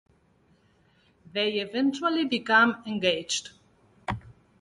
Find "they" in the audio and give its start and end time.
1.31-1.59